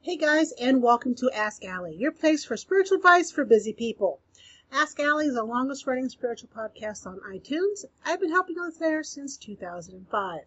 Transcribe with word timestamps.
Hey 0.00 0.16
guys, 0.16 0.52
and 0.52 0.80
welcome 0.80 1.16
to 1.16 1.30
Ask 1.32 1.64
Allie, 1.64 1.96
your 1.96 2.12
place 2.12 2.44
for 2.44 2.56
spiritual 2.56 2.98
advice 2.98 3.32
for 3.32 3.44
busy 3.44 3.72
people. 3.72 4.20
Ask 4.70 5.00
Allie 5.00 5.26
is 5.26 5.34
the 5.34 5.42
longest 5.42 5.88
running 5.88 6.08
spiritual 6.08 6.48
podcast 6.54 7.04
on 7.04 7.18
iTunes. 7.28 7.84
I've 8.04 8.20
been 8.20 8.30
helping 8.30 8.60
others 8.60 8.76
there 8.76 9.02
since 9.02 9.36
2005. 9.36 10.42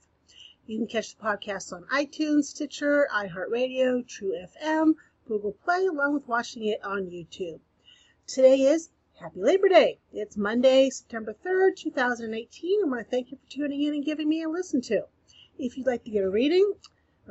You 0.68 0.78
can 0.78 0.88
catch 0.88 1.14
the 1.14 1.22
podcast 1.22 1.74
on 1.74 1.84
iTunes, 1.94 2.46
Stitcher, 2.46 3.10
iHeartRadio, 3.14 4.08
True 4.08 4.34
FM, 4.34 4.96
Google 5.28 5.52
Play, 5.52 5.86
along 5.86 6.14
with 6.14 6.30
watching 6.30 6.64
it 6.64 6.82
on 6.82 7.08
YouTube. 7.08 7.60
Today 8.28 8.62
is 8.62 8.90
Happy 9.20 9.42
Labor 9.42 9.68
Day. 9.68 10.00
It's 10.14 10.38
Monday, 10.38 10.90
September 10.90 11.36
3rd, 11.46 11.76
2018. 11.76 12.84
I 12.84 12.88
want 12.88 13.06
to 13.06 13.12
thank 13.12 13.32
you 13.32 13.38
for 13.38 13.52
tuning 13.52 13.84
in 13.84 13.96
and 13.96 14.06
giving 14.06 14.30
me 14.30 14.44
a 14.44 14.50
listen 14.50 14.80
to. 14.84 15.08
If 15.60 15.78
you'd 15.78 15.88
like 15.88 16.06
to 16.06 16.10
get 16.10 16.24
a 16.24 16.30
reading, 16.30 16.74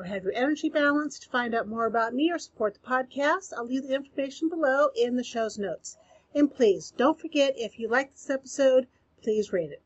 or 0.01 0.05
have 0.05 0.25
your 0.25 0.33
energy 0.35 0.71
balanced, 0.71 1.31
find 1.31 1.55
out 1.55 1.69
more 1.69 1.85
about 1.85 2.15
me 2.15 2.33
or 2.33 2.39
support 2.39 2.73
the 2.73 2.81
podcast, 2.81 3.53
I'll 3.55 3.67
leave 3.67 3.87
the 3.87 3.95
information 3.95 4.49
below 4.49 4.89
in 4.97 5.17
the 5.17 5.23
show's 5.23 5.59
notes. 5.59 5.99
And 6.35 6.51
please 6.51 6.95
don't 6.97 7.21
forget 7.21 7.53
if 7.59 7.79
you 7.79 7.87
like 7.87 8.13
this 8.13 8.31
episode, 8.31 8.87
please 9.23 9.53
rate 9.53 9.73
it. 9.73 9.83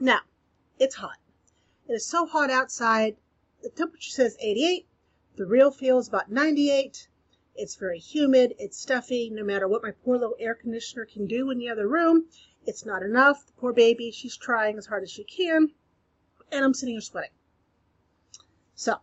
Now, 0.00 0.20
it's 0.78 0.94
hot. 0.94 1.18
It 1.86 1.92
is 1.92 2.06
so 2.06 2.24
hot 2.24 2.48
outside. 2.48 3.18
The 3.62 3.68
temperature 3.68 4.12
says 4.12 4.38
88. 4.40 4.86
The 5.36 5.44
real 5.44 5.70
feel 5.70 5.98
is 5.98 6.08
about 6.08 6.30
98. 6.30 7.06
It's 7.54 7.76
very 7.76 7.98
humid. 7.98 8.54
It's 8.58 8.78
stuffy. 8.78 9.28
No 9.28 9.44
matter 9.44 9.68
what 9.68 9.82
my 9.82 9.90
poor 9.90 10.16
little 10.16 10.36
air 10.40 10.54
conditioner 10.54 11.04
can 11.04 11.26
do 11.26 11.50
in 11.50 11.58
the 11.58 11.68
other 11.68 11.86
room, 11.86 12.30
it's 12.66 12.86
not 12.86 13.02
enough. 13.02 13.44
The 13.46 13.52
poor 13.52 13.74
baby, 13.74 14.10
she's 14.10 14.38
trying 14.38 14.78
as 14.78 14.86
hard 14.86 15.02
as 15.02 15.10
she 15.10 15.22
can. 15.22 15.72
And 16.50 16.64
I'm 16.64 16.72
sitting 16.72 16.94
here 16.94 17.02
sweating. 17.02 17.30
So, 18.74 19.00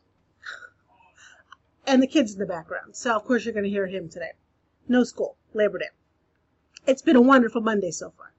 and 1.85 2.01
the 2.01 2.07
kids 2.07 2.33
in 2.33 2.39
the 2.39 2.45
background. 2.45 2.95
So, 2.95 3.15
of 3.15 3.23
course, 3.25 3.45
you're 3.45 3.53
going 3.53 3.63
to 3.63 3.69
hear 3.69 3.87
him 3.87 4.09
today. 4.09 4.33
No 4.87 5.03
school, 5.03 5.37
Labor 5.53 5.79
Day. 5.79 5.89
It's 6.85 7.01
been 7.01 7.15
a 7.15 7.21
wonderful 7.21 7.61
Monday 7.61 7.91
so 7.91 8.11
far. 8.11 8.33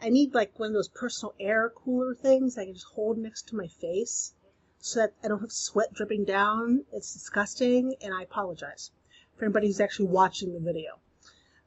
I 0.00 0.08
need 0.08 0.34
like 0.34 0.58
one 0.58 0.68
of 0.68 0.74
those 0.74 0.88
personal 0.88 1.34
air 1.38 1.70
cooler 1.70 2.14
things 2.14 2.58
I 2.58 2.64
can 2.64 2.74
just 2.74 2.86
hold 2.86 3.18
next 3.18 3.48
to 3.48 3.56
my 3.56 3.68
face 3.68 4.34
so 4.78 5.00
that 5.00 5.14
I 5.22 5.28
don't 5.28 5.40
have 5.40 5.52
sweat 5.52 5.92
dripping 5.92 6.24
down. 6.24 6.84
It's 6.92 7.12
disgusting, 7.12 7.94
and 8.00 8.12
I 8.12 8.22
apologize 8.22 8.90
for 9.36 9.44
anybody 9.44 9.68
who's 9.68 9.80
actually 9.80 10.06
watching 10.06 10.52
the 10.52 10.60
video. 10.60 10.98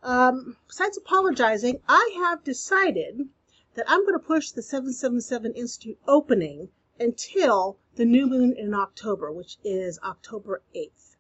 Um, 0.04 0.58
besides 0.68 0.98
apologizing, 0.98 1.80
I 1.88 2.14
have 2.18 2.44
decided 2.44 3.30
that 3.76 3.86
I'm 3.88 4.02
going 4.02 4.20
to 4.20 4.26
push 4.26 4.52
the 4.52 4.62
777 4.62 5.54
Institute 5.54 5.98
opening 6.08 6.70
until 7.00 7.78
the 7.96 8.06
new 8.06 8.28
moon 8.28 8.54
in 8.54 8.74
October, 8.74 9.32
which 9.32 9.58
is 9.64 10.00
October 10.04 10.62
8th. 10.76 11.16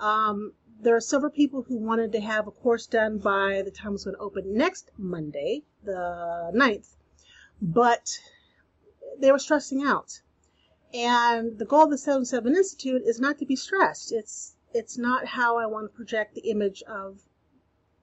Um, 0.00 0.52
there 0.80 0.94
are 0.96 1.00
several 1.00 1.30
people 1.30 1.62
who 1.62 1.76
wanted 1.76 2.12
to 2.12 2.20
have 2.20 2.46
a 2.46 2.50
course 2.50 2.86
done 2.86 3.18
by 3.18 3.62
the 3.62 3.70
time 3.70 3.94
it's 3.94 4.04
going 4.04 4.16
to 4.16 4.22
open 4.22 4.54
next 4.54 4.90
Monday, 4.98 5.62
the 5.82 6.50
9th, 6.54 6.96
but 7.62 8.18
they 9.18 9.32
were 9.32 9.38
stressing 9.38 9.82
out. 9.82 10.20
And 10.92 11.58
the 11.58 11.64
goal 11.64 11.84
of 11.84 11.90
the 11.90 11.98
77 11.98 12.54
Institute 12.54 13.02
is 13.04 13.20
not 13.20 13.38
to 13.38 13.46
be 13.46 13.56
stressed. 13.56 14.12
It's 14.12 14.54
it's 14.74 14.98
not 14.98 15.26
how 15.26 15.56
I 15.56 15.66
want 15.66 15.90
to 15.90 15.96
project 15.96 16.34
the 16.34 16.50
image 16.50 16.82
of 16.82 17.22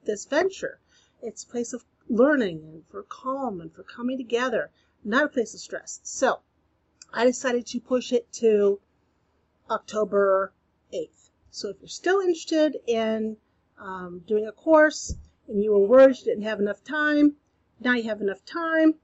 this 0.06 0.26
venture. 0.26 0.80
It's 1.22 1.44
a 1.44 1.48
place 1.48 1.74
of 1.74 1.86
learning 2.10 2.64
and 2.64 2.84
for 2.88 3.04
calm 3.04 3.62
and 3.62 3.72
for 3.72 3.84
coming 3.84 4.18
together, 4.18 4.72
not 5.04 5.26
a 5.26 5.30
place 5.30 5.54
of 5.54 5.60
stress. 5.60 6.00
So 6.04 6.42
I 7.16 7.26
decided 7.26 7.68
to 7.68 7.80
push 7.80 8.12
it 8.12 8.34
to 8.34 8.80
October 9.70 10.52
8th. 10.92 11.30
So 11.52 11.70
if 11.70 11.80
you're 11.80 11.88
still 11.88 12.20
interested 12.20 12.78
in 12.88 13.38
um, 13.78 14.24
doing 14.26 14.48
a 14.48 14.52
course 14.52 15.16
and 15.48 15.64
you 15.64 15.74
were 15.74 15.86
worried 15.86 16.18
you 16.18 16.26
didn't 16.26 16.46
have 16.46 16.60
enough 16.60 16.84
time, 16.84 17.36
now 17.80 17.94
you 17.94 18.06
have 18.06 18.20
enough 18.20 18.44
time. 18.46 18.96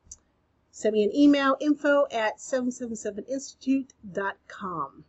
Send 0.71 0.93
me 0.93 1.03
an 1.03 1.15
email, 1.15 1.55
info 1.59 2.07
at 2.11 2.39
777institute.com. 2.39 5.03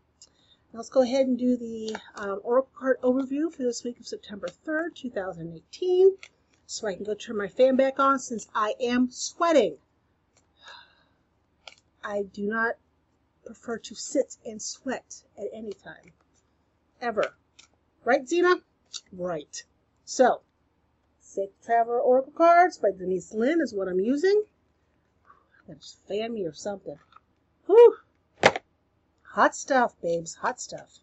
Now 0.73 0.79
let's 0.79 0.91
go 0.91 1.01
ahead 1.01 1.27
and 1.27 1.39
do 1.39 1.57
the 1.57 1.97
um, 2.17 2.41
Oracle 2.45 2.71
card 2.75 2.99
overview 3.03 3.51
for 3.51 3.63
this 3.63 3.83
week 3.83 3.99
of 3.99 4.07
September 4.07 4.49
3rd, 4.67 4.95
2018. 4.95 6.19
So 6.67 6.87
I 6.87 6.95
can 6.95 7.05
go 7.05 7.15
turn 7.15 7.39
my 7.39 7.49
fan 7.49 7.77
back 7.77 7.99
on 7.99 8.19
since 8.19 8.47
I 8.55 8.75
am 8.79 9.11
sweating. 9.11 9.79
I 12.05 12.23
do 12.23 12.47
not 12.47 12.77
prefer 13.45 13.79
to 13.79 13.95
sit 13.95 14.37
and 14.45 14.61
sweat 14.61 15.23
at 15.39 15.47
any 15.53 15.73
time. 15.73 16.13
Ever. 17.01 17.35
Right, 18.05 18.25
Xena? 18.25 18.63
Right. 19.13 19.63
So, 20.05 20.43
Sacred 21.21 21.63
Traveler 21.65 22.01
Oracle 22.01 22.33
cards 22.33 22.79
by 22.79 22.91
Denise 22.91 23.33
Linn 23.33 23.61
is 23.61 23.73
what 23.73 23.89
I'm 23.89 24.01
using. 24.01 24.45
Just 25.79 26.05
fan 26.09 26.35
me 26.35 26.45
or 26.47 26.53
something. 26.53 26.99
Whew. 27.67 27.97
Hot 29.23 29.55
stuff, 29.55 29.95
babes. 30.03 30.35
Hot 30.35 30.61
stuff. 30.61 30.99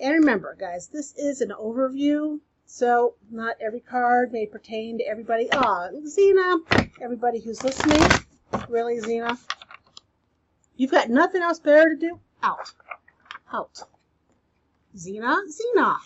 And 0.00 0.12
remember, 0.12 0.56
guys, 0.58 0.88
this 0.88 1.14
is 1.16 1.40
an 1.40 1.50
overview, 1.50 2.40
so 2.66 3.14
not 3.30 3.56
every 3.60 3.80
card 3.80 4.32
may 4.32 4.46
pertain 4.46 4.98
to 4.98 5.04
everybody. 5.04 5.48
Ah, 5.52 5.88
Xena, 6.04 6.90
everybody 7.00 7.38
who's 7.38 7.62
listening. 7.62 8.02
Really, 8.68 8.98
Xena? 8.98 9.38
You've 10.76 10.90
got 10.90 11.08
nothing 11.08 11.42
else 11.42 11.58
better 11.58 11.94
to 11.94 11.96
do? 11.96 12.20
Out. 12.42 12.72
Out. 13.52 13.82
Xena? 14.94 15.40
Xena! 15.48 15.96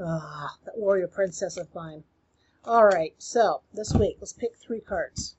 Ah, 0.00 0.56
that 0.64 0.76
warrior 0.76 1.06
princess 1.06 1.56
of 1.56 1.72
mine. 1.74 2.02
Alright, 2.66 3.14
so 3.18 3.62
this 3.72 3.92
week, 3.92 4.16
let's 4.20 4.32
pick 4.32 4.56
three 4.56 4.80
cards. 4.80 5.36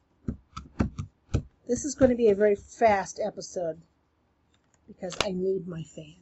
This 1.68 1.85
is 1.85 1.96
going 1.96 2.12
to 2.12 2.18
be 2.18 2.29
a 2.29 2.35
very 2.35 2.56
fast 2.56 3.19
episode 3.24 3.81
because 4.88 5.18
I 5.24 5.31
need 5.31 5.68
my 5.68 5.84
fan. 5.84 6.16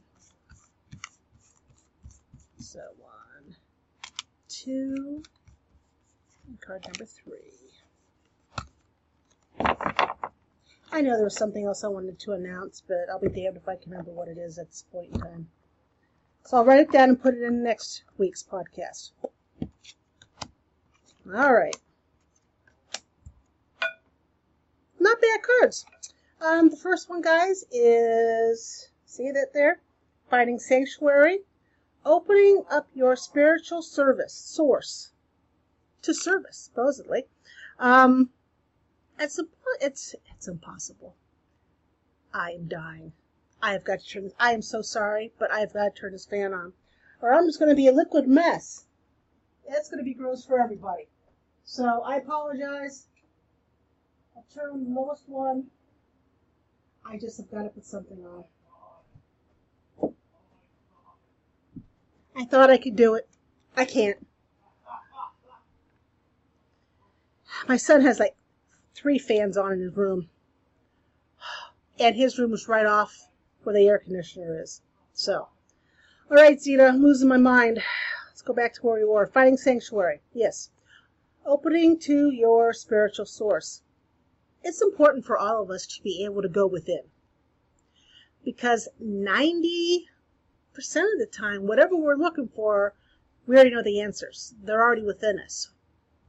So, 2.58 2.80
one, 2.98 3.56
two, 4.48 5.22
and 6.46 6.60
card 6.60 6.84
number 6.84 7.04
three. 7.04 7.61
I 10.94 11.00
know 11.00 11.16
there 11.16 11.24
was 11.24 11.36
something 11.36 11.64
else 11.64 11.84
I 11.84 11.88
wanted 11.88 12.18
to 12.20 12.32
announce, 12.32 12.82
but 12.86 13.08
I'll 13.10 13.18
be 13.18 13.28
damned 13.28 13.56
if 13.56 13.66
I 13.66 13.76
can 13.76 13.90
remember 13.90 14.12
what 14.12 14.28
it 14.28 14.36
is 14.36 14.58
at 14.58 14.68
this 14.68 14.84
point 14.92 15.08
in 15.14 15.20
time. 15.20 15.48
So 16.44 16.58
I'll 16.58 16.66
write 16.66 16.80
it 16.80 16.92
down 16.92 17.08
and 17.08 17.22
put 17.22 17.34
it 17.34 17.42
in 17.42 17.62
next 17.62 18.04
week's 18.18 18.42
podcast. 18.42 19.12
All 21.34 21.54
right. 21.54 21.76
Not 25.00 25.20
bad 25.20 25.40
cards. 25.42 25.86
Um, 26.42 26.68
the 26.68 26.76
first 26.76 27.08
one, 27.08 27.22
guys, 27.22 27.64
is 27.72 28.90
see 29.06 29.30
that 29.30 29.54
there? 29.54 29.80
Finding 30.28 30.58
Sanctuary. 30.58 31.40
Opening 32.04 32.64
up 32.70 32.88
your 32.92 33.16
spiritual 33.16 33.80
service 33.80 34.34
source 34.34 35.12
to 36.02 36.12
service, 36.12 36.58
supposedly. 36.58 37.24
Um, 37.78 38.30
it's 39.18 39.40
it's 39.80 40.14
it's 40.34 40.48
impossible. 40.48 41.16
I 42.34 42.52
am 42.52 42.66
dying. 42.66 43.12
I 43.60 43.72
have 43.72 43.84
got 43.84 44.00
to 44.00 44.06
turn. 44.06 44.32
I 44.38 44.52
am 44.52 44.62
so 44.62 44.82
sorry, 44.82 45.32
but 45.38 45.50
I 45.52 45.60
have 45.60 45.72
got 45.72 45.94
to 45.94 46.00
turn 46.00 46.12
this 46.12 46.26
fan 46.26 46.52
on, 46.52 46.72
or 47.20 47.32
I'm 47.32 47.46
just 47.46 47.58
going 47.58 47.68
to 47.68 47.76
be 47.76 47.86
a 47.86 47.92
liquid 47.92 48.26
mess. 48.26 48.86
It's 49.68 49.88
going 49.88 49.98
to 49.98 50.04
be 50.04 50.14
gross 50.14 50.44
for 50.44 50.60
everybody. 50.60 51.08
So 51.64 52.02
I 52.02 52.16
apologize. 52.16 53.06
I'll 54.36 54.44
turn 54.52 54.84
the 54.84 54.90
lowest 54.90 55.28
one. 55.28 55.66
I 57.04 57.18
just 57.18 57.36
have 57.38 57.50
got 57.50 57.62
to 57.62 57.68
put 57.68 57.84
something 57.84 58.24
on. 58.24 60.12
I 62.34 62.44
thought 62.44 62.70
I 62.70 62.78
could 62.78 62.96
do 62.96 63.14
it. 63.14 63.28
I 63.76 63.84
can't. 63.84 64.26
My 67.68 67.76
son 67.76 68.00
has 68.02 68.18
like 68.18 68.34
three 68.94 69.18
fans 69.18 69.56
on 69.56 69.72
in 69.72 69.80
his 69.80 69.96
room. 69.96 70.28
And 71.98 72.16
his 72.16 72.38
room 72.38 72.52
is 72.52 72.68
right 72.68 72.86
off 72.86 73.28
where 73.62 73.74
the 73.74 73.86
air 73.86 73.98
conditioner 73.98 74.60
is. 74.60 74.82
So, 75.12 75.48
all 76.30 76.36
right, 76.36 76.60
Zeta, 76.60 76.86
I'm 76.86 77.02
losing 77.02 77.28
my 77.28 77.36
mind. 77.36 77.82
Let's 78.28 78.42
go 78.42 78.52
back 78.52 78.74
to 78.74 78.80
where 78.82 78.96
we 78.96 79.04
were. 79.04 79.26
Finding 79.26 79.56
Sanctuary. 79.56 80.20
Yes. 80.32 80.70
Opening 81.44 81.98
to 82.00 82.30
your 82.30 82.72
spiritual 82.72 83.26
source. 83.26 83.82
It's 84.64 84.82
important 84.82 85.24
for 85.24 85.36
all 85.36 85.62
of 85.62 85.70
us 85.70 85.86
to 85.86 86.02
be 86.02 86.24
able 86.24 86.42
to 86.42 86.48
go 86.48 86.66
within. 86.66 87.02
Because 88.44 88.88
90% 89.02 90.06
of 90.76 91.18
the 91.18 91.28
time, 91.30 91.66
whatever 91.66 91.96
we're 91.96 92.16
looking 92.16 92.48
for, 92.48 92.94
we 93.46 93.56
already 93.56 93.70
know 93.70 93.82
the 93.82 94.00
answers. 94.00 94.54
They're 94.62 94.82
already 94.82 95.02
within 95.02 95.38
us. 95.38 95.70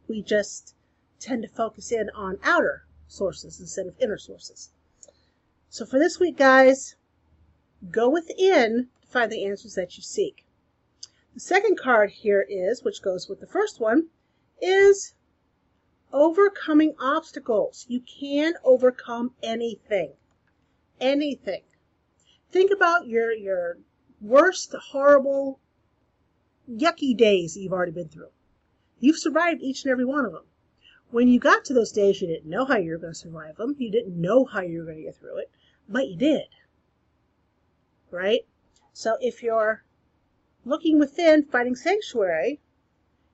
We 0.08 0.22
just 0.22 0.76
tend 1.24 1.42
to 1.42 1.48
focus 1.48 1.92
in 1.92 2.10
on 2.10 2.38
outer 2.44 2.86
sources 3.08 3.60
instead 3.60 3.88
of 3.88 3.96
inner 4.00 4.18
sources. 4.18 4.72
So 5.70 5.86
for 5.86 5.98
this 5.98 6.20
week, 6.20 6.38
guys, 6.38 6.96
go 7.90 8.10
within 8.10 8.90
to 9.02 9.08
find 9.08 9.32
the 9.32 9.46
answers 9.46 9.76
that 9.76 9.96
you 9.98 10.04
seek. 10.04 10.46
The 11.34 11.40
second 11.40 11.80
card 11.80 12.12
here 12.12 12.46
is, 12.48 12.84
which 12.84 13.02
goes 13.02 13.28
with 13.28 13.40
the 13.40 13.48
first 13.48 13.80
one, 13.80 14.10
is 14.62 15.16
overcoming 16.12 16.94
obstacles. 17.00 17.86
You 17.88 18.02
can 18.02 18.54
overcome 18.64 19.34
anything. 19.42 20.14
Anything. 21.02 21.64
Think 22.52 22.72
about 22.72 23.08
your 23.08 23.34
your 23.34 23.80
worst, 24.22 24.76
horrible, 24.92 25.60
yucky 26.70 27.18
days 27.18 27.56
that 27.56 27.62
you've 27.62 27.74
already 27.74 27.92
been 27.92 28.10
through. 28.10 28.30
You've 29.00 29.18
survived 29.18 29.62
each 29.62 29.84
and 29.84 29.92
every 29.92 30.06
one 30.06 30.26
of 30.26 30.32
them. 30.34 30.46
When 31.14 31.28
you 31.28 31.40
got 31.40 31.64
to 31.66 31.76
those 31.76 31.92
days, 31.92 32.24
you 32.24 32.28
didn't 32.28 32.50
know 32.50 32.66
how 32.66 32.78
you 32.78 32.90
were 32.90 32.98
going 32.98 33.14
to 33.14 33.20
survive 33.20 33.58
them. 33.58 33.76
You 33.78 33.92
didn't 33.92 34.20
know 34.20 34.46
how 34.46 34.62
you 34.62 34.80
were 34.80 34.86
going 34.86 34.98
to 34.98 35.04
get 35.04 35.16
through 35.16 35.38
it, 35.38 35.52
but 35.88 36.08
you 36.08 36.18
did. 36.18 36.48
Right? 38.10 38.48
So 38.94 39.18
if 39.22 39.44
you're 39.44 39.84
looking 40.66 40.98
within, 40.98 41.44
finding 41.44 41.76
sanctuary, 41.76 42.62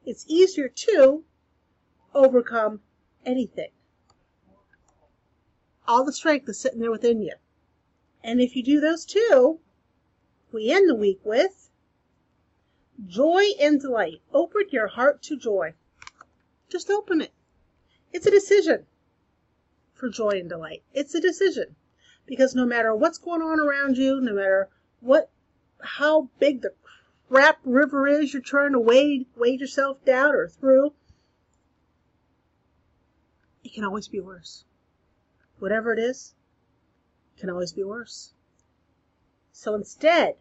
it's 0.05 0.25
easier 0.27 0.67
to 0.67 1.23
overcome 2.13 2.81
anything. 3.25 3.69
All 5.87 6.03
the 6.03 6.11
strength 6.11 6.49
is 6.49 6.59
sitting 6.59 6.81
there 6.81 6.91
within 6.91 7.21
you. 7.21 7.35
And 8.21 8.41
if 8.41 8.57
you 8.57 8.61
do 8.61 8.81
those 8.81 9.05
two, 9.05 9.61
we 10.51 10.69
end 10.69 10.89
the 10.89 10.95
week 10.95 11.21
with 11.23 11.69
joy 13.07 13.51
and 13.57 13.79
delight. 13.79 14.21
Open 14.33 14.63
your 14.69 14.87
heart 14.87 15.23
to 15.23 15.37
joy. 15.37 15.75
Just 16.67 16.89
open 16.89 17.21
it. 17.21 17.31
It's 18.11 18.25
a 18.25 18.31
decision 18.31 18.85
for 19.93 20.09
joy 20.09 20.39
and 20.39 20.49
delight. 20.49 20.83
It's 20.93 21.13
a 21.13 21.21
decision 21.21 21.75
because 22.25 22.55
no 22.55 22.65
matter 22.65 22.95
what's 22.95 23.17
going 23.17 23.41
on 23.41 23.59
around 23.59 23.97
you, 23.97 24.21
no 24.21 24.33
matter 24.33 24.69
what, 24.99 25.29
how 25.81 26.29
big 26.39 26.61
the 26.61 26.73
crap 27.27 27.59
river 27.63 28.07
is 28.07 28.33
you're 28.33 28.41
trying 28.41 28.71
to 28.71 28.79
wade, 28.79 29.27
wade 29.35 29.59
yourself 29.59 30.03
down 30.05 30.33
or 30.33 30.47
through, 30.47 30.93
it 33.63 33.73
can 33.73 33.83
always 33.83 34.07
be 34.07 34.19
worse. 34.19 34.63
Whatever 35.59 35.93
it 35.93 35.99
is, 35.99 36.33
it 37.35 37.41
can 37.41 37.49
always 37.49 37.73
be 37.73 37.83
worse. 37.83 38.33
So 39.51 39.75
instead, 39.75 40.35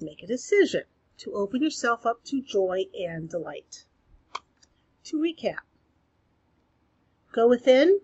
make 0.00 0.22
a 0.22 0.26
decision 0.26 0.84
to 1.18 1.34
open 1.34 1.62
yourself 1.62 2.06
up 2.06 2.24
to 2.24 2.42
joy 2.42 2.86
and 2.98 3.28
delight. 3.28 3.84
To 5.04 5.18
recap, 5.18 5.65
Go 7.36 7.48
within. 7.48 8.00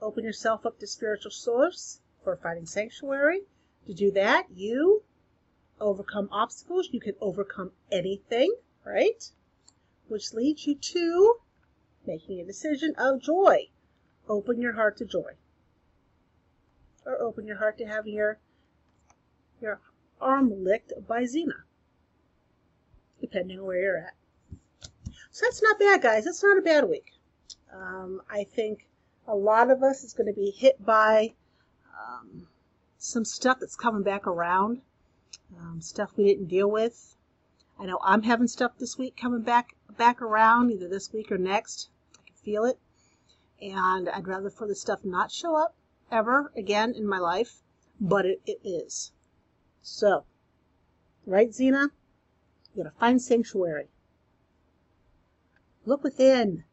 Open 0.00 0.24
yourself 0.24 0.66
up 0.66 0.80
to 0.80 0.88
spiritual 0.88 1.30
source 1.30 2.00
for 2.24 2.34
finding 2.34 2.66
sanctuary. 2.66 3.42
To 3.86 3.94
do 3.94 4.10
that, 4.10 4.46
you 4.52 5.04
overcome 5.80 6.28
obstacles. 6.32 6.88
You 6.90 6.98
can 6.98 7.14
overcome 7.20 7.70
anything, 7.92 8.52
right? 8.84 9.24
Which 10.08 10.32
leads 10.32 10.66
you 10.66 10.74
to 10.74 11.36
making 12.04 12.40
a 12.40 12.44
decision 12.44 12.96
of 12.98 13.22
joy. 13.22 13.68
Open 14.28 14.60
your 14.60 14.72
heart 14.72 14.96
to 14.96 15.04
joy. 15.04 15.34
Or 17.06 17.22
open 17.22 17.46
your 17.46 17.58
heart 17.58 17.78
to 17.78 17.84
having 17.84 18.14
your, 18.14 18.40
your 19.60 19.80
arm 20.20 20.64
licked 20.64 20.92
by 21.06 21.22
Xena. 21.22 21.62
Depending 23.20 23.60
on 23.60 23.64
where 23.64 23.80
you're 23.80 23.98
at. 23.98 24.14
So 25.30 25.46
that's 25.46 25.62
not 25.62 25.78
bad, 25.78 26.02
guys. 26.02 26.24
That's 26.24 26.42
not 26.42 26.58
a 26.58 26.62
bad 26.62 26.88
week. 26.88 27.12
Um, 27.72 28.22
I 28.30 28.44
think 28.44 28.86
a 29.26 29.34
lot 29.34 29.70
of 29.70 29.82
us 29.82 30.04
is 30.04 30.12
going 30.12 30.26
to 30.26 30.38
be 30.38 30.50
hit 30.50 30.84
by 30.84 31.34
um, 31.98 32.48
some 32.98 33.24
stuff 33.24 33.58
that's 33.60 33.76
coming 33.76 34.02
back 34.02 34.26
around, 34.26 34.82
um, 35.58 35.80
stuff 35.80 36.12
we 36.16 36.24
didn't 36.24 36.46
deal 36.46 36.70
with. 36.70 37.16
I 37.78 37.86
know 37.86 37.98
I'm 38.02 38.22
having 38.22 38.48
stuff 38.48 38.72
this 38.78 38.98
week 38.98 39.16
coming 39.16 39.42
back 39.42 39.74
back 39.96 40.22
around, 40.22 40.70
either 40.70 40.88
this 40.88 41.12
week 41.12 41.32
or 41.32 41.38
next. 41.38 41.88
I 42.14 42.22
can 42.26 42.36
feel 42.36 42.64
it, 42.64 42.78
and 43.60 44.08
I'd 44.08 44.28
rather 44.28 44.50
for 44.50 44.66
the 44.66 44.74
stuff 44.74 45.04
not 45.04 45.30
show 45.32 45.56
up 45.56 45.74
ever 46.10 46.52
again 46.56 46.94
in 46.94 47.06
my 47.06 47.18
life, 47.18 47.62
but 48.00 48.26
it, 48.26 48.42
it 48.46 48.60
is. 48.62 49.12
So, 49.80 50.24
right, 51.26 51.50
Xena? 51.50 51.90
You 52.74 52.84
gotta 52.84 52.94
find 52.98 53.20
sanctuary. 53.20 53.88
Look 55.84 56.04
within. 56.04 56.64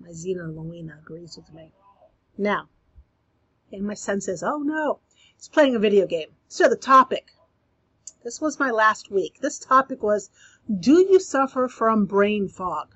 My 0.00 0.10
Xena 0.10 0.54
Louina 0.54 0.98
agrees 0.98 1.36
with 1.36 1.52
me. 1.52 1.72
Now, 2.36 2.68
and 3.72 3.84
my 3.84 3.94
son 3.94 4.20
says, 4.20 4.42
oh 4.42 4.58
no, 4.58 5.00
he's 5.36 5.48
playing 5.48 5.74
a 5.74 5.78
video 5.78 6.06
game. 6.06 6.28
So 6.48 6.68
the 6.68 6.76
topic. 6.76 7.32
This 8.22 8.40
was 8.40 8.58
my 8.58 8.70
last 8.70 9.10
week. 9.10 9.40
This 9.40 9.58
topic 9.58 10.02
was, 10.02 10.30
do 10.68 11.00
you 11.00 11.20
suffer 11.20 11.68
from 11.68 12.06
brain 12.06 12.48
fog? 12.48 12.94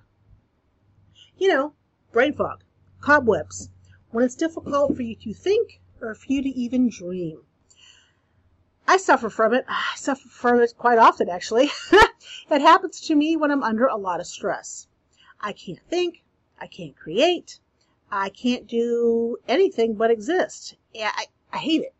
You 1.36 1.48
know, 1.48 1.74
brain 2.12 2.32
fog, 2.32 2.64
cobwebs, 3.00 3.68
when 4.10 4.24
it's 4.24 4.34
difficult 4.34 4.96
for 4.96 5.02
you 5.02 5.16
to 5.16 5.34
think 5.34 5.80
or 6.00 6.14
for 6.14 6.32
you 6.32 6.42
to 6.42 6.48
even 6.48 6.88
dream. 6.88 7.44
I 8.86 8.96
suffer 8.96 9.30
from 9.30 9.54
it. 9.54 9.64
I 9.68 9.94
suffer 9.96 10.28
from 10.28 10.60
it 10.60 10.74
quite 10.76 10.98
often, 10.98 11.28
actually. 11.28 11.70
it 12.50 12.60
happens 12.60 13.00
to 13.02 13.14
me 13.14 13.36
when 13.36 13.50
I'm 13.50 13.62
under 13.62 13.86
a 13.86 13.96
lot 13.96 14.20
of 14.20 14.26
stress. 14.26 14.86
I 15.40 15.52
can't 15.52 15.80
think. 15.88 16.21
I 16.62 16.68
can't 16.68 16.96
create. 16.96 17.58
I 18.08 18.28
can't 18.28 18.68
do 18.68 19.38
anything 19.48 19.94
but 19.94 20.12
exist. 20.12 20.76
Yeah, 20.94 21.10
I, 21.12 21.26
I 21.52 21.58
hate 21.58 21.82
it. 21.82 21.92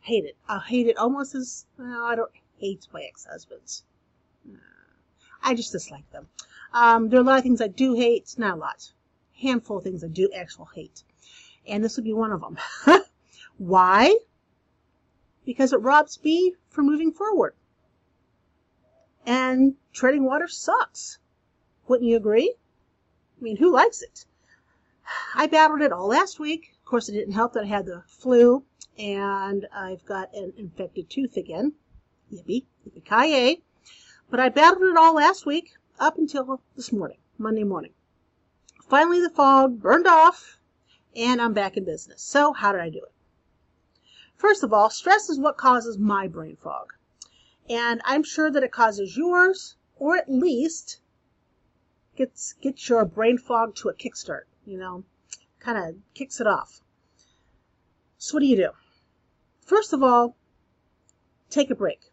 Hate 0.00 0.24
it. 0.24 0.34
I 0.48 0.60
hate 0.60 0.86
it 0.86 0.96
almost 0.96 1.34
as 1.34 1.66
well, 1.78 2.02
I 2.02 2.14
don't 2.14 2.30
hate 2.56 2.88
my 2.90 3.02
ex-husbands. 3.02 3.84
I 5.42 5.54
just 5.54 5.72
dislike 5.72 6.10
them. 6.10 6.28
Um, 6.72 7.10
there 7.10 7.18
are 7.20 7.22
a 7.22 7.26
lot 7.26 7.36
of 7.36 7.42
things 7.42 7.60
I 7.60 7.68
do 7.68 7.92
hate. 7.92 8.34
Not 8.38 8.54
a 8.56 8.60
lot. 8.60 8.92
Handful 9.42 9.76
of 9.76 9.84
things 9.84 10.02
I 10.02 10.08
do 10.08 10.30
actually 10.34 10.68
hate. 10.74 11.04
And 11.66 11.84
this 11.84 11.96
would 11.96 12.04
be 12.04 12.14
one 12.14 12.32
of 12.32 12.40
them. 12.40 12.56
Why? 13.58 14.16
Because 15.44 15.74
it 15.74 15.82
robs 15.82 16.18
me 16.24 16.54
from 16.70 16.86
moving 16.86 17.12
forward. 17.12 17.54
And 19.26 19.74
treading 19.92 20.24
water 20.24 20.48
sucks. 20.48 21.18
Wouldn't 21.88 22.08
you 22.08 22.16
agree? 22.16 22.54
I 23.42 23.44
mean, 23.44 23.56
who 23.56 23.72
likes 23.72 24.02
it? 24.02 24.24
I 25.34 25.48
battled 25.48 25.82
it 25.82 25.90
all 25.90 26.06
last 26.06 26.38
week. 26.38 26.76
Of 26.78 26.84
course, 26.84 27.08
it 27.08 27.14
didn't 27.14 27.34
help 27.34 27.54
that 27.54 27.64
I 27.64 27.66
had 27.66 27.86
the 27.86 28.04
flu 28.06 28.64
and 28.96 29.66
I've 29.74 30.04
got 30.04 30.32
an 30.32 30.52
infected 30.56 31.10
tooth 31.10 31.36
again. 31.36 31.72
Yippee, 32.32 32.66
yippee 32.86 33.04
ki 33.04 33.64
But 34.30 34.38
I 34.38 34.48
battled 34.48 34.84
it 34.84 34.96
all 34.96 35.14
last 35.14 35.44
week 35.44 35.72
up 35.98 36.18
until 36.18 36.62
this 36.76 36.92
morning, 36.92 37.18
Monday 37.36 37.64
morning. 37.64 37.94
Finally, 38.88 39.20
the 39.20 39.30
fog 39.30 39.80
burned 39.80 40.06
off 40.06 40.60
and 41.16 41.42
I'm 41.42 41.52
back 41.52 41.76
in 41.76 41.84
business. 41.84 42.22
So, 42.22 42.52
how 42.52 42.70
did 42.70 42.80
I 42.80 42.90
do 42.90 42.98
it? 42.98 43.12
First 44.36 44.62
of 44.62 44.72
all, 44.72 44.88
stress 44.88 45.28
is 45.28 45.40
what 45.40 45.56
causes 45.56 45.98
my 45.98 46.28
brain 46.28 46.54
fog. 46.54 46.92
And 47.68 48.02
I'm 48.04 48.22
sure 48.22 48.52
that 48.52 48.62
it 48.62 48.70
causes 48.70 49.16
yours, 49.16 49.74
or 49.96 50.16
at 50.16 50.30
least 50.30 51.00
gets 52.16 52.54
gets 52.54 52.88
your 52.88 53.04
brain 53.04 53.38
fog 53.38 53.74
to 53.76 53.88
a 53.88 53.94
kickstart, 53.94 54.42
you 54.64 54.78
know, 54.78 55.04
kind 55.60 55.78
of 55.78 55.96
kicks 56.14 56.40
it 56.40 56.46
off. 56.46 56.80
So 58.18 58.34
what 58.34 58.40
do 58.40 58.46
you 58.46 58.56
do? 58.56 58.70
First 59.62 59.92
of 59.92 60.02
all, 60.02 60.36
take 61.50 61.70
a 61.70 61.74
break. 61.74 62.12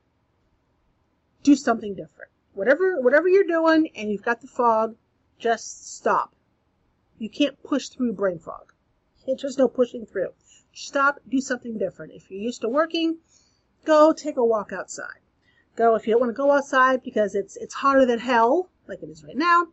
Do 1.44 1.56
something 1.56 1.94
different. 1.94 2.32
Whatever 2.54 3.00
whatever 3.02 3.28
you're 3.28 3.44
doing 3.44 3.90
and 3.96 4.10
you've 4.10 4.24
got 4.24 4.42
the 4.42 4.48
fog, 4.48 4.96
just 5.38 5.96
stop. 5.96 6.34
You 7.18 7.30
can't 7.30 7.62
push 7.64 7.90
through 7.90 8.14
brain 8.14 8.40
fog. 8.40 8.74
There's 9.26 9.58
no 9.58 9.68
pushing 9.68 10.06
through. 10.06 10.34
Stop, 10.74 11.20
do 11.28 11.40
something 11.40 11.78
different. 11.78 12.14
If 12.14 12.32
you're 12.32 12.40
used 12.40 12.62
to 12.62 12.70
working, 12.70 13.18
go 13.86 14.14
take 14.14 14.38
a 14.38 14.46
walk 14.46 14.72
outside. 14.72 15.20
Go 15.76 15.96
if 15.96 16.08
you 16.08 16.14
don't 16.14 16.22
want 16.22 16.30
to 16.30 16.34
go 16.34 16.52
outside 16.52 17.04
because 17.04 17.36
it's 17.36 17.56
it's 17.58 17.76
hotter 17.76 18.06
than 18.06 18.20
hell, 18.20 18.70
like 18.88 19.04
it 19.04 19.10
is 19.10 19.24
right 19.24 19.38
now, 19.38 19.68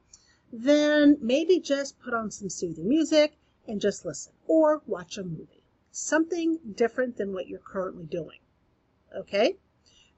then 0.58 1.18
maybe 1.20 1.60
just 1.60 1.98
put 1.98 2.14
on 2.14 2.30
some 2.30 2.48
soothing 2.48 2.88
music 2.88 3.36
and 3.68 3.78
just 3.78 4.06
listen 4.06 4.32
or 4.46 4.80
watch 4.86 5.18
a 5.18 5.22
movie. 5.22 5.62
Something 5.90 6.58
different 6.74 7.18
than 7.18 7.34
what 7.34 7.46
you're 7.46 7.58
currently 7.58 8.06
doing. 8.06 8.38
Okay? 9.14 9.56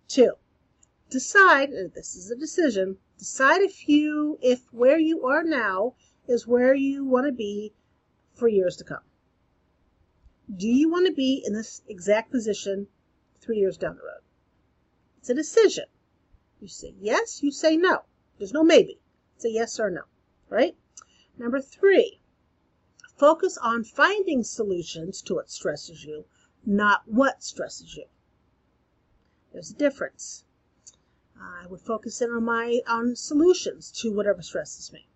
Two, 0.07 0.35
decide, 1.11 1.71
this 1.95 2.15
is 2.15 2.31
a 2.31 2.37
decision, 2.37 2.99
decide 3.19 3.63
if 3.63 3.89
you, 3.89 4.39
if 4.41 4.73
where 4.73 4.99
you 4.99 5.27
are 5.27 5.43
now 5.43 5.95
is 6.29 6.47
where 6.47 6.75
you 6.75 7.05
want 7.05 7.27
to 7.27 7.33
be 7.33 7.73
for 8.35 8.47
years 8.47 8.77
to 8.77 8.85
come. 8.85 9.03
Do 10.55 10.69
you 10.69 10.89
want 10.89 11.07
to 11.07 11.13
be 11.13 11.43
in 11.45 11.53
this 11.53 11.83
exact 11.89 12.31
position 12.31 12.87
three 13.41 13.59
years 13.59 13.77
down 13.77 13.97
the 13.97 14.03
road? 14.03 14.23
It's 15.19 15.31
a 15.31 15.35
decision. 15.35 15.87
You 16.61 16.69
say 16.69 16.95
yes, 17.01 17.43
you 17.43 17.51
say 17.51 17.77
no. 17.77 18.03
There's 18.39 18.53
no 18.53 18.63
maybe. 18.63 19.01
It's 19.35 19.45
a 19.45 19.51
yes 19.51 19.81
or 19.81 19.91
no 19.91 20.03
right? 20.51 20.77
Number 21.37 21.61
three, 21.61 22.21
focus 23.17 23.59
on 23.59 23.85
finding 23.85 24.43
solutions 24.43 25.23
to 25.23 25.35
what 25.35 25.51
stresses 25.51 26.05
you, 26.05 26.25
not 26.65 27.03
what 27.07 27.43
stresses 27.43 27.97
you. 27.97 28.07
There's 29.53 29.71
a 29.71 29.75
difference. 29.75 30.45
I 31.41 31.67
would 31.67 31.81
focus 31.81 32.21
in 32.21 32.31
on 32.31 32.45
my 32.45 32.81
on 32.87 33.15
solutions 33.15 33.91
to 34.01 34.13
whatever 34.13 34.43
stresses 34.43 34.93
me 34.93 35.09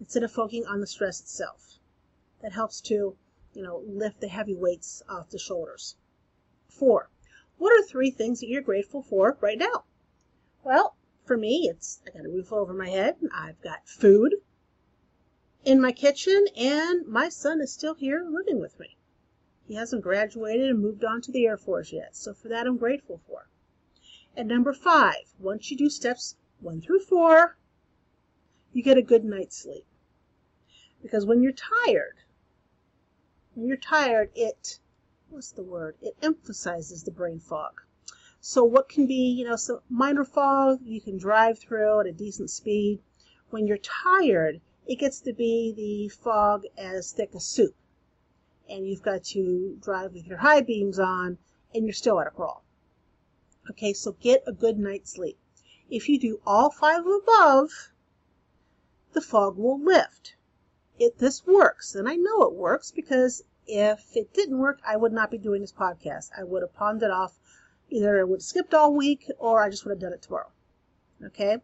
instead 0.00 0.22
of 0.22 0.32
focusing 0.32 0.66
on 0.66 0.80
the 0.80 0.86
stress 0.86 1.20
itself. 1.20 1.78
That 2.40 2.52
helps 2.52 2.80
to, 2.82 3.16
you 3.52 3.62
know, 3.62 3.82
lift 3.86 4.20
the 4.20 4.28
heavy 4.28 4.54
weights 4.54 5.02
off 5.08 5.30
the 5.30 5.38
shoulders. 5.38 5.96
Four, 6.68 7.10
what 7.58 7.72
are 7.72 7.82
three 7.82 8.10
things 8.10 8.40
that 8.40 8.48
you're 8.48 8.62
grateful 8.62 9.02
for 9.02 9.36
right 9.40 9.58
now? 9.58 9.84
Well, 10.64 10.96
for 11.24 11.36
me, 11.36 11.68
it's 11.68 12.00
I 12.06 12.10
got 12.10 12.26
a 12.26 12.30
roof 12.30 12.52
over 12.52 12.72
my 12.72 12.88
head, 12.88 13.16
I've 13.32 13.60
got 13.60 13.88
food 13.88 14.36
in 15.66 15.80
my 15.80 15.90
kitchen, 15.90 16.46
and 16.56 17.04
my 17.08 17.28
son 17.28 17.60
is 17.60 17.72
still 17.72 17.94
here 17.94 18.24
living 18.24 18.60
with 18.60 18.78
me. 18.78 18.96
He 19.66 19.74
hasn't 19.74 20.04
graduated 20.04 20.70
and 20.70 20.80
moved 20.80 21.04
on 21.04 21.20
to 21.22 21.32
the 21.32 21.44
Air 21.44 21.56
Force 21.56 21.92
yet, 21.92 22.14
so 22.14 22.32
for 22.32 22.46
that 22.46 22.68
I'm 22.68 22.76
grateful 22.76 23.20
for. 23.26 23.48
And 24.36 24.48
number 24.48 24.72
five, 24.72 25.34
once 25.40 25.68
you 25.68 25.76
do 25.76 25.90
steps 25.90 26.36
one 26.60 26.80
through 26.80 27.00
four, 27.00 27.58
you 28.72 28.80
get 28.80 28.96
a 28.96 29.02
good 29.02 29.24
night's 29.24 29.56
sleep. 29.56 29.84
Because 31.02 31.26
when 31.26 31.42
you're 31.42 31.50
tired, 31.50 32.18
when 33.54 33.66
you're 33.66 33.76
tired, 33.76 34.30
it, 34.36 34.78
what's 35.30 35.50
the 35.50 35.64
word? 35.64 35.96
It 36.00 36.16
emphasizes 36.22 37.02
the 37.02 37.10
brain 37.10 37.40
fog. 37.40 37.80
So 38.40 38.62
what 38.62 38.88
can 38.88 39.08
be, 39.08 39.34
you 39.36 39.44
know, 39.44 39.56
some 39.56 39.80
minor 39.88 40.24
fog 40.24 40.78
you 40.84 41.00
can 41.00 41.18
drive 41.18 41.58
through 41.58 41.98
at 41.98 42.06
a 42.06 42.12
decent 42.12 42.50
speed. 42.50 43.00
When 43.50 43.66
you're 43.66 43.78
tired, 43.78 44.60
it 44.86 44.98
gets 44.98 45.20
to 45.20 45.32
be 45.32 45.72
the 45.76 46.08
fog 46.08 46.64
as 46.78 47.12
thick 47.12 47.30
as 47.34 47.44
soup. 47.44 47.74
And 48.68 48.86
you've 48.86 49.02
got 49.02 49.24
to 49.24 49.78
drive 49.82 50.12
with 50.12 50.26
your 50.26 50.38
high 50.38 50.60
beams 50.60 50.98
on 50.98 51.38
and 51.74 51.84
you're 51.84 51.92
still 51.92 52.20
at 52.20 52.26
a 52.26 52.30
crawl. 52.30 52.64
Okay, 53.70 53.92
so 53.92 54.12
get 54.12 54.44
a 54.46 54.52
good 54.52 54.78
night's 54.78 55.12
sleep. 55.12 55.38
If 55.90 56.08
you 56.08 56.18
do 56.18 56.40
all 56.46 56.70
five 56.70 57.04
above, 57.06 57.92
the 59.12 59.20
fog 59.20 59.56
will 59.56 59.80
lift. 59.80 60.36
If 60.98 61.18
this 61.18 61.46
works, 61.46 61.94
and 61.94 62.08
I 62.08 62.16
know 62.16 62.42
it 62.42 62.54
works 62.54 62.90
because 62.90 63.42
if 63.66 64.16
it 64.16 64.32
didn't 64.32 64.58
work, 64.58 64.80
I 64.86 64.96
would 64.96 65.12
not 65.12 65.30
be 65.30 65.38
doing 65.38 65.60
this 65.60 65.72
podcast. 65.72 66.30
I 66.36 66.44
would 66.44 66.62
have 66.62 66.74
pawned 66.74 67.02
it 67.02 67.10
off. 67.10 67.38
Either 67.90 68.20
I 68.20 68.24
would 68.24 68.36
have 68.36 68.42
skipped 68.42 68.74
all 68.74 68.94
week 68.94 69.30
or 69.38 69.62
I 69.62 69.70
just 69.70 69.84
would 69.84 69.90
have 69.90 70.00
done 70.00 70.12
it 70.12 70.22
tomorrow. 70.22 70.50
Okay? 71.24 71.58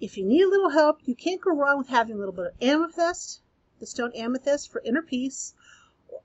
If 0.00 0.16
you 0.16 0.24
need 0.24 0.42
a 0.42 0.48
little 0.48 0.70
help, 0.70 1.00
you 1.04 1.14
can't 1.14 1.42
go 1.42 1.50
wrong 1.50 1.76
with 1.76 1.88
having 1.88 2.14
a 2.14 2.18
little 2.18 2.32
bit 2.32 2.46
of 2.46 2.54
amethyst, 2.62 3.42
the 3.80 3.86
stone 3.86 4.12
amethyst 4.14 4.72
for 4.72 4.80
inner 4.82 5.02
peace, 5.02 5.54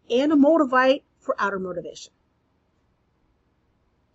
and 0.10 0.32
a 0.32 0.36
Moldavite 0.36 1.03
for 1.20 1.36
outer 1.38 1.60
motivation. 1.60 2.13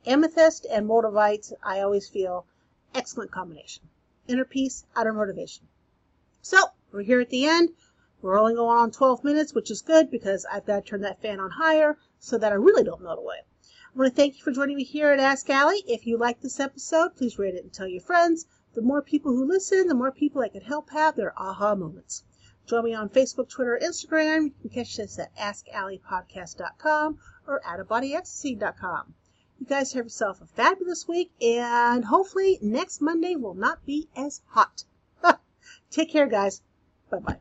Amethyst 0.06 0.66
and 0.70 0.88
Moldavite, 0.88 1.52
I 1.62 1.80
always 1.80 2.08
feel, 2.08 2.46
excellent 2.94 3.32
combination. 3.32 3.90
Inner 4.26 4.46
peace, 4.46 4.86
outer 4.96 5.12
motivation. 5.12 5.68
So, 6.40 6.56
we're 6.90 7.02
here 7.02 7.20
at 7.20 7.28
the 7.28 7.44
end. 7.44 7.74
We're 8.22 8.38
only 8.38 8.54
going 8.54 8.78
on 8.78 8.90
12 8.90 9.24
minutes, 9.24 9.52
which 9.52 9.70
is 9.70 9.82
good 9.82 10.10
because 10.10 10.46
I've 10.46 10.64
got 10.64 10.76
to 10.76 10.90
turn 10.90 11.02
that 11.02 11.20
fan 11.20 11.38
on 11.38 11.50
higher 11.50 11.98
so 12.18 12.38
that 12.38 12.52
I 12.52 12.54
really 12.54 12.82
don't 12.82 13.02
melt 13.02 13.18
away. 13.18 13.40
I 13.94 13.98
want 13.98 14.10
to 14.10 14.16
thank 14.16 14.38
you 14.38 14.42
for 14.42 14.52
joining 14.52 14.76
me 14.76 14.84
here 14.84 15.10
at 15.10 15.20
Ask 15.20 15.50
Allie. 15.50 15.84
If 15.86 16.06
you 16.06 16.16
like 16.16 16.40
this 16.40 16.60
episode, 16.60 17.14
please 17.16 17.38
rate 17.38 17.54
it 17.54 17.64
and 17.64 17.72
tell 17.72 17.88
your 17.88 18.00
friends. 18.00 18.46
The 18.74 18.82
more 18.82 19.02
people 19.02 19.32
who 19.32 19.44
listen, 19.44 19.88
the 19.88 19.94
more 19.94 20.12
people 20.12 20.42
I 20.42 20.48
can 20.48 20.62
help 20.62 20.90
have 20.90 21.16
their 21.16 21.32
aha 21.36 21.74
moments. 21.74 22.22
Join 22.66 22.84
me 22.84 22.94
on 22.94 23.08
Facebook, 23.08 23.48
Twitter, 23.48 23.78
Instagram. 23.82 24.44
You 24.44 24.54
can 24.62 24.70
catch 24.70 25.00
us 25.00 25.18
at 25.18 25.34
AskAlliePodcast.com 25.34 27.18
or 27.46 27.60
OutOfBodyEcstasy.com. 27.66 29.14
You 29.58 29.66
guys 29.66 29.92
have 29.92 30.06
yourself 30.06 30.40
a 30.40 30.46
fabulous 30.46 31.08
week, 31.08 31.32
and 31.42 32.04
hopefully 32.04 32.58
next 32.62 33.00
Monday 33.00 33.34
will 33.34 33.54
not 33.54 33.84
be 33.84 34.08
as 34.16 34.40
hot. 34.46 34.84
Take 35.90 36.12
care, 36.12 36.28
guys. 36.28 36.62
Bye 37.10 37.18
bye. 37.18 37.40